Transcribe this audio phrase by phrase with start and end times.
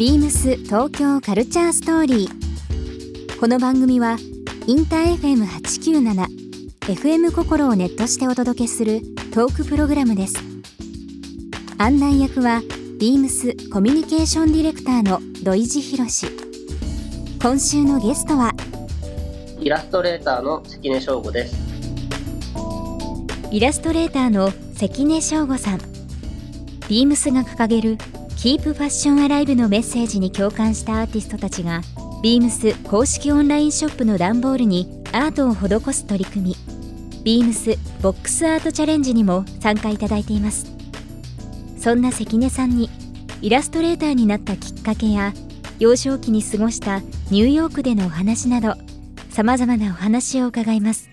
[0.00, 3.38] ビームス東京カルチャーストーリー。
[3.38, 4.16] この番組は
[4.66, 6.26] インター FM897
[6.80, 9.02] FM 心をネットしてお届けする
[9.34, 10.36] トークプログラムです。
[11.76, 12.62] 案内役は
[12.98, 16.08] ビームスコミュニケーションディレクターの土井博。
[16.08, 16.28] 志
[17.42, 18.54] 今週のゲストは
[19.58, 21.54] イラストレーターの関根翔吾です。
[23.50, 25.78] イラストレーターの関根翔吾さん。
[26.88, 27.98] ビームスが掲げる
[28.40, 31.82] Keep Fashion Alive のメッセージに共感したアーティストたちが
[32.22, 36.56] ビームス公式オンラインショップの段ボールにアートを施す取り組み。
[37.22, 40.72] ビームスボックスアートチャレンジにも参加いただいています。
[41.76, 42.88] そんな関根さんに
[43.42, 45.34] イラストレーターになったきっかけや
[45.78, 48.74] 幼少期に過ごしたニューヨークでのお話など
[49.28, 51.10] さまざまなお話を伺います。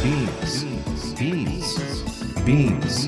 [0.00, 0.66] Beams.
[1.18, 1.76] Beams.
[2.46, 3.07] Beams.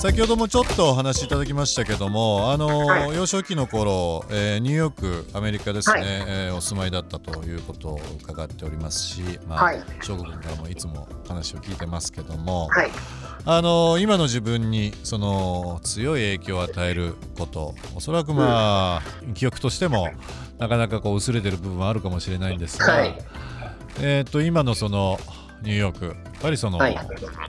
[0.00, 3.14] 先ほどもちょっとお話しいただきましたけども、あの、はい。
[3.14, 6.08] 幼少期の頃、えーニューヨーク、アメリカですね、はい。
[6.08, 9.82] えーお住まいだったということを伺っておりますし、まあ、はい。
[10.00, 12.90] 翔吾君からもいつも話を聞いてますけども、はい。
[13.44, 19.02] あの今の自分にその強い影響を与えること、おそらくまあ、
[19.34, 20.08] 記憶としても
[20.58, 23.18] なかなかこう薄れてる部分はあるかもしれないんですが、はい。
[24.00, 25.20] えっ、と今のその
[25.62, 26.04] ニューヨーク。
[26.06, 26.98] やっぱりそのはい。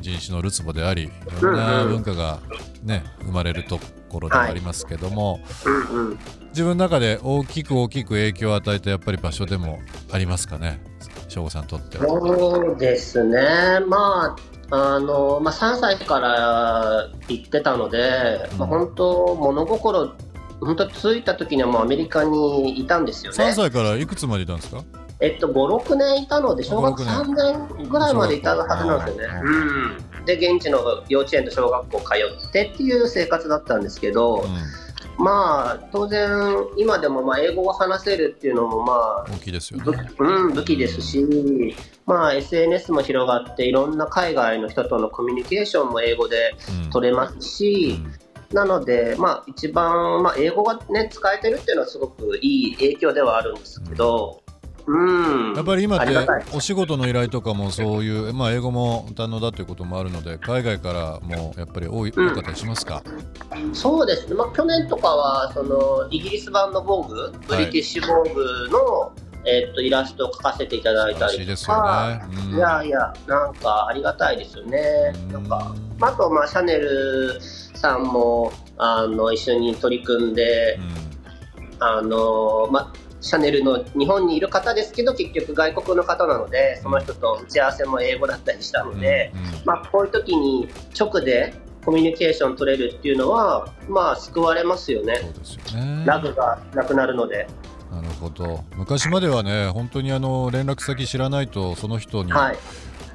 [0.02, 1.10] 人種のるつぼでありい
[1.42, 2.40] ろんな文化が
[2.84, 3.80] ね生まれると
[4.10, 6.20] ころではありますけども、うんうん。
[6.50, 9.80] 自分の中で大きく大きく影響を与えたやっぱり場所でも
[10.12, 10.82] ありますかね？
[11.30, 12.06] 省吾さんにとっては。
[12.06, 13.40] そうですね。
[13.88, 20.14] まああの、まあ、3歳から行ってたので、まあ、本当物心
[20.62, 23.38] 本当着いた時にはもうアメリカにいたんですよね。
[23.44, 24.84] 3歳からいくつまでいたんですか？
[25.20, 29.42] えっと56年いたので小学5 3年ぐらいまでいたはずなんですよね。
[29.44, 32.06] うんで現地の幼稚園と小学校通
[32.48, 36.30] ってっていう生活だったんですけど、うまあ当然
[36.78, 40.12] 今でもまあ英語を話せるっていうのもまあん、大きいですよぶね。
[40.20, 46.90] うん、武器ですし、まあ、SNS も広がっていろんな海外の人とのコミュニケーションも英語でうん。
[46.92, 48.00] 取れますし、
[48.54, 54.44] なので、まあ、一番、まあ、英語が、ね、使えてるっていうのはすごくいい影響ではあるんですけど、
[54.88, 56.14] うん、やっぱり今って
[56.54, 62.36] お仕事の依頼とかもそういう、まあ、英語も堪能だということもあるので海外からもやっぱり多いうん。
[62.36, 63.04] 多かしますか、
[63.74, 69.14] そうですね、まあ、去年とかはそのイギリス版の防具、ブリティッシュ防具の、
[69.46, 72.36] えっとイラストを描かせていただいたりとか、ね。
[72.52, 72.56] うん。
[72.56, 75.14] いやいや、なんかありがたいですよね。
[75.16, 75.32] うん。
[75.34, 77.40] なんかあと、まあ、シャネル
[77.82, 80.80] さんもあの一緒に取り組んで、
[81.80, 91.54] あのまあ、シャネルの日本にいる方ですけど結局外国の方なのでその人と打ち合わせも英語だったりしたうんので、うんうんまあ、こういう時に直で
[91.84, 95.22] コミュニケーション取れるっていうのは、まあ、救われますよそね。
[95.86, 96.04] ね。
[96.06, 97.48] ラグがなくなるので。
[97.92, 102.58] なるほど昔まではね本当にあの連絡先知らないとその人に、はい。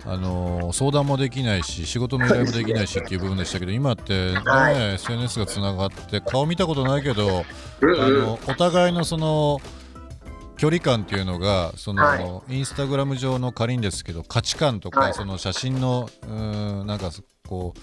[0.08, 4.94] あの相談もできないし仕事の依頼もできないしっていう部分でしたけど今って、ねはい。
[4.94, 7.44] SNS がつながって顔見たことないけど、
[7.82, 9.60] あのお互いのその
[10.56, 15.14] 距離感っていうのがその、はインスタグラム上の仮にですけど価値観とか、はい。
[15.14, 17.10] その写真のうーんなんか
[17.48, 17.80] こう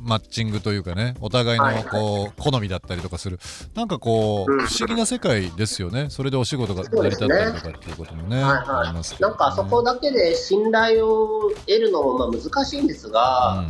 [0.00, 3.38] マッチングというかねお互いはいのこう、好みだったりとかする。
[3.74, 4.66] なんかこう、うん。
[4.66, 6.06] 不思議な世界ですよね。
[6.10, 13.64] それでお仕事が成り立ったりとかっていうこともねはいはい、なんかそこだけで信頼を得るのもまあ難しいんですが、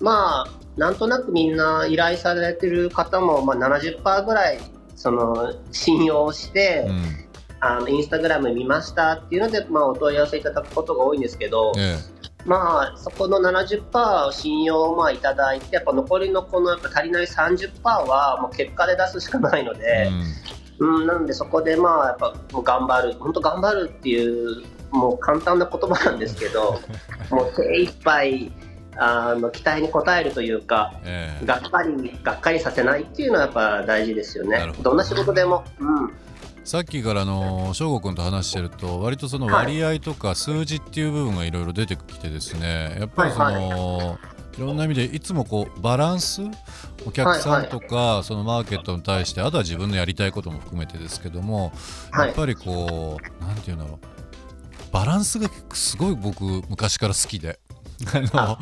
[0.00, 4.60] まあなんとなくみんな依頼されてる方もまあ70%ぐらい
[4.96, 6.96] その信用して、うん。
[6.96, 7.24] うん
[7.66, 11.96] あのインスタグラム見ましたっていうので、まあ、お問い合わせいただくことが多いんですけど、え
[12.44, 20.10] まあ、そこの70%信用をまあいただいてやっぱ残りのこのやっぱ足りない30%はもう結果で出すしかないのえで、
[20.78, 21.00] うん。
[21.00, 26.80] うん、なのでそこでまあやっぱもう頑張る本当頑張るっていうもう簡単な言葉なんですけど
[27.30, 28.52] もう精一杯
[28.96, 31.46] あの期待に応えるというかええ。
[31.46, 34.70] がっかりがっかりさせないっていうのはやっぱ大事ですよね。
[34.78, 34.82] ど。
[34.90, 36.12] どんな仕事でも、うん、
[36.64, 44.18] さっきからあの翔吾君と話してると割とその割合とか数字っていう部分がいろいろ出てきてですねやっぱりその、
[44.56, 46.40] いろんな意味でいつもこうバランス
[47.06, 51.72] お客さんとかそのマーケットに対してあとは自分のやりたいことも含めてですけども
[52.16, 54.06] やっぱりこうなんていうんだろう。
[54.90, 57.58] バランスがすごい僕昔から好きで。
[58.12, 58.58] あ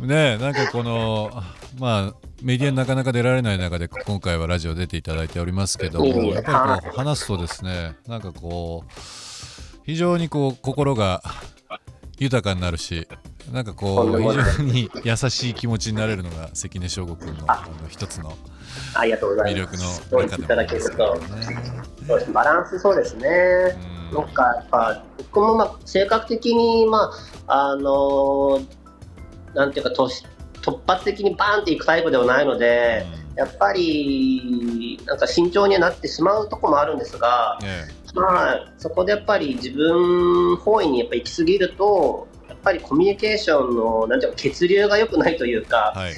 [0.00, 1.30] のねなんかこの
[1.78, 8.90] まあメディアになかなか出られない中で今回はラジオ出ていただいておりますけどもやっぱりこう話すとですねなんかこう
[9.84, 11.22] 非常にこう心が
[12.18, 13.06] 豊かになるし
[13.52, 18.36] なんかこう非常に優しい気持ちになれるのが関根翔吾君のあの一つの
[18.94, 22.32] 魅力の中でもありますけどね。
[22.32, 23.28] バランスそうですね。
[24.12, 27.10] なんかやっぱ僕もまあ性格的にま
[27.46, 28.60] ああの
[29.54, 29.90] なんていうか
[30.62, 33.04] 突発的にバーンっていくタイプではないので、
[33.36, 37.58] やっぱりなんか慎重にはなってしまうところもあるんですが、
[38.14, 45.92] まあそこでやっぱり自分本位にやっぱ行き過ぎるとやっぱりコミュニケーションのなんていうか血流が良くないというか。
[45.94, 46.12] はい。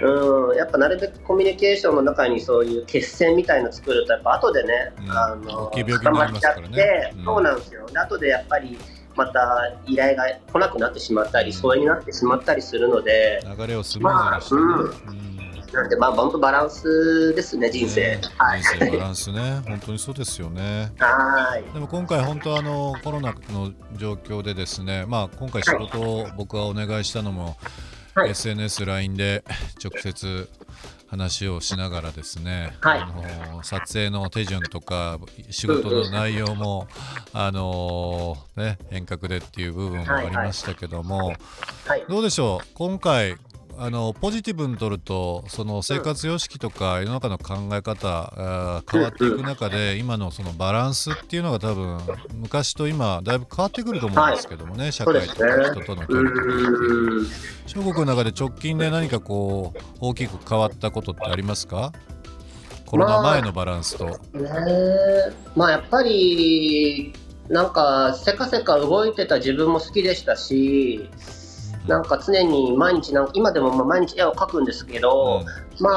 [0.00, 7.86] うん、やっぱなるべくコミュニケーションの中にそういう血栓みたいの作るとやっぱ後でね、うん、あの固まっちゃって、ねうん、そうなんですよ。
[7.86, 8.78] で後でやっぱり
[9.16, 15.32] また依頼が来なくなってしまったり、疎遠になってしまったりするので流れをスムーズにして、ね、まあうん。
[15.72, 18.18] なんで、まあ、本当バランスですね、人生。
[18.36, 20.92] はい、人生バランスね、 本当にそうですよね。
[20.98, 21.72] はい。
[21.72, 27.56] でも今回、本当あのコロナの状況でですね、まあ、今回仕事を僕はお願いしたのも、
[28.14, 29.44] はい、SNS、LINE で
[29.82, 30.48] 直接
[31.12, 35.18] 話をしながらですね、はい、あの撮影の手順とか
[35.50, 36.88] 仕事の内容も、
[37.34, 41.34] あのね、遠隔でっていう部分もありましたけども、
[41.86, 42.66] はい、どうでしょう？
[42.72, 43.36] 今回
[43.84, 51.98] あのポジティブにとるとその生活様式とか世の中の考え方変わっていく中で今のそのバランスっていうのが多分
[52.36, 57.26] 昔と今だいぶ変わってくると思うんですけどもね、社会とか人との距離とかっていう
[57.66, 61.92] 小国の中で直近で何かこう大きく変わったことってありますか？
[62.86, 64.04] コロナ前のバランスと。
[64.04, 64.74] まあ、ね、
[65.56, 67.12] まあやっぱり
[67.48, 71.10] なんかせかせか動いてた自分も好きでしたし
[71.86, 75.90] なんか常に毎日なんか今でもまあ毎日絵を描くんですけど、うん、ま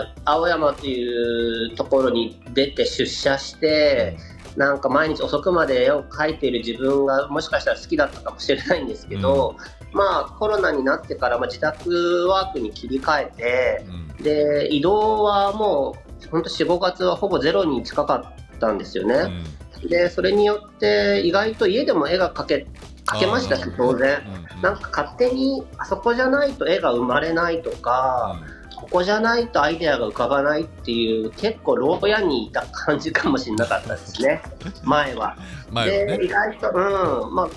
[0.00, 4.16] あ青山というところに出て出社して、
[4.54, 9.56] うん、なんか毎日遅くまで絵を描いている自分がもしかしたら好きだったかもしれないんですけど、
[9.92, 13.82] うん、まあコロナになってからまあ自宅ワークに切り替え
[14.18, 19.44] て、で移動はもう本当4、5月はほぼゼロに近かったんですよね。
[19.88, 22.66] でそれによって意外と家でも絵が描け
[23.14, 24.20] 描けましたし当然、
[24.62, 28.40] なんか勝手にあそこじゃないと絵が生まれないとか、
[28.76, 34.42] ここじゃないとアイデアが浮かばないっていう結構牢屋にいた感じかもしれなかったですね。
[34.84, 35.36] 前は。
[35.70, 37.34] 前はね、で意外と、うん。
[37.34, 37.48] まあ、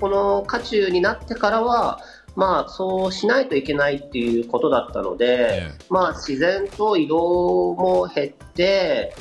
[0.00, 2.00] この渦中になってからは
[2.36, 9.16] まあ、そうしないといけないっていうことだったので、ええ、まあ、自然と移動も減って、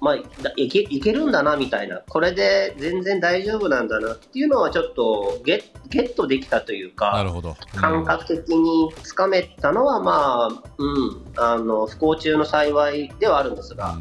[0.00, 0.16] まあ、
[0.56, 13.96] いけいけるんだなみたいなこれで全然大丈夫なんだなっていうのはちょっとゲゲットできたというかなるほど、うん、感覚的につかめたのは、まあうん、あの不幸中の幸いではあるんですが。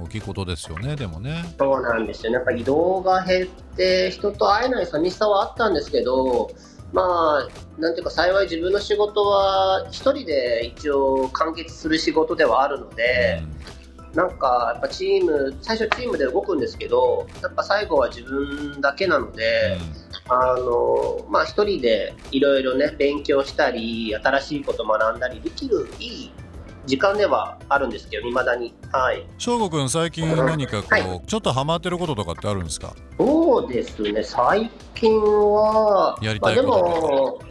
[0.00, 1.42] 大きいことですよね、でもね。
[1.58, 2.36] そうなんですよね。
[2.36, 6.52] やっぱ移動が減って人と会えない寂しさはあったんですけど、
[6.92, 13.77] まあ、なんていうか幸い自分の仕事は一人で一応完結する仕事ではあるので、うん
[14.14, 19.78] なんかやっぱチーム最初チームで動くんですけどやっぱ最後は自分だけなので、
[20.28, 26.32] うん、あのまあ一人でいろいろね勉強したり新しいこと学んだりできるいい
[26.86, 28.74] 時間ではあるんですけど、いまだに。
[28.90, 29.26] はい。
[29.36, 32.94] 翔吾君、最近何かこう、はい、ちょっとハマってることとかってあるんですか？
[33.18, 37.47] そうですね、最近は、やりたいこととか、まあ、でも、うん、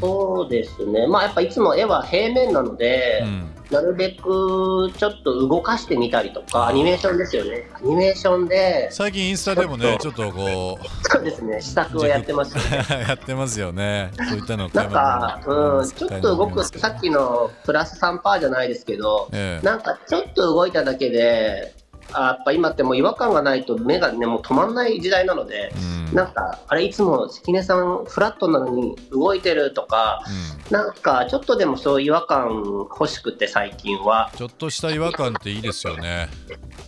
[0.00, 7.68] そうですね、まあ、やっぱいつも絵は平面なので、うんなるべくちょっと動かしてみたりとか、アニメーションですよね。
[7.74, 8.88] アニメーションで。
[8.92, 11.08] 最近インスタでもね、ちょっとこう。
[11.08, 12.62] そうですね、試作をやってます、ね、
[13.08, 14.12] やってますよね。
[14.28, 21.85] そういったのなんか、うん、ちょっと動く、さっきのプラス3%じゃないですけど、ええ、なんかちょっと動いただけで、あ
[22.20, 25.72] やっぱ今ってもう違和感がないと目がねもう止まんない時代なので、
[26.08, 30.22] うん、なんかあれいつも関根さんフラットなのに動いてるとか、
[30.68, 34.30] うん、なんかちょっとでもそう違和感欲しくて最近は。
[34.36, 36.28] ちょっとした違和感っていいですよね。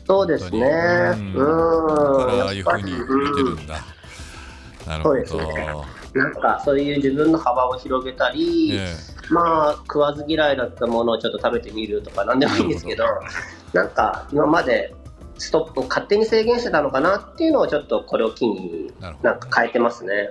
[0.06, 0.58] そうですね。
[0.58, 1.34] うん。
[1.34, 2.98] だからああいうふうに見
[3.36, 3.84] てるんだ、
[4.86, 5.24] なるほど、ね、
[6.14, 8.94] なんかそういう自分の幅を広げたり、え
[9.30, 13.04] まあ食わず嫌いだったものをちょっと食べてみるとか何でもいいんですけど。
[13.72, 14.94] なんか今まで
[15.38, 20.30] ストップを勝手に制限してたのかなっていうのをちょっとこれを機になんか変えてますね。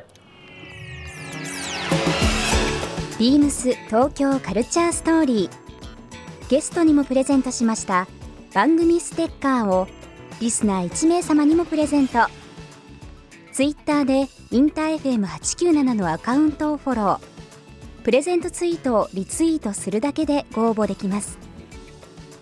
[3.18, 8.08] ビームス東京カルチャーストーリーゲストにもプレゼントしました。
[8.54, 9.88] 番組ステッカーを
[10.40, 12.20] リスナー1名様にもプレゼント。
[13.54, 17.20] ツイッターでインター FM897 のアカウントをフォロー。
[18.04, 21.40] プレゼントツイートをリツイートするだけでご応募できます。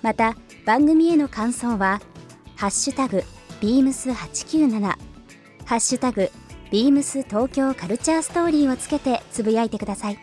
[0.02, 2.02] また番組への感想は
[2.66, 3.24] 「ハッシュタグ
[3.62, 4.80] ビームス897」
[5.66, 6.32] ハッシュタグ
[6.72, 10.18] ビームス東京カルチャーストーリーをつけてつぶやいてください。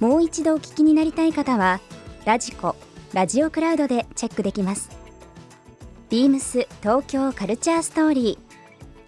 [0.00, 1.78] もう一度お聞きになりたい方は
[2.24, 2.74] ラジコ
[3.12, 4.90] ラジオクラウドでチェックできます。
[6.10, 8.38] ビームス東京カルチャーストーリ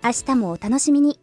[0.05, 0.07] ー。
[0.07, 1.19] 明日もお楽しみに。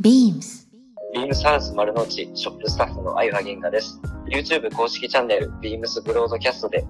[0.00, 0.70] ビームス。
[1.12, 4.00] ビームスハウス丸の内ショップスタッフの相葉銀河です。
[4.26, 6.86] YouTube 公式チャンネルビームスブロードキャストで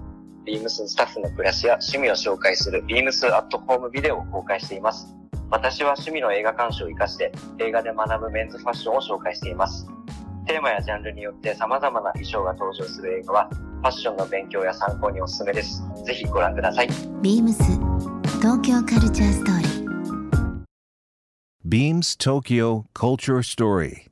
[0.47, 5.13] ビームススタッフの暮らしや趣味を紹介するビームスアットホームビデオを公開しています
[5.51, 9.85] 私は趣味の映画鑑賞を活かして映画で学ぶメンズファッションを紹介しています
[10.45, 15.83] テーマやジャンルによって様々な衣装が登場する映画はファッションの勉強や参考におすすめです。
[16.03, 16.87] ぜひご覧ください。
[17.21, 17.63] ビームス
[18.39, 19.77] 東京カルチャーストーリー。
[21.63, 24.07] Beams Tokyo Culture Story.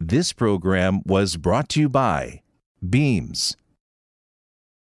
[0.00, 2.40] This program was brought to you by
[2.88, 3.56] Beams.